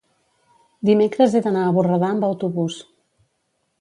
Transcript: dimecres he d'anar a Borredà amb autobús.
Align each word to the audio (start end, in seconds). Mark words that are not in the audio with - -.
dimecres 0.89 1.35
he 1.35 1.41
d'anar 1.47 1.67
a 1.67 1.75
Borredà 1.77 2.09
amb 2.15 2.29
autobús. 2.31 2.79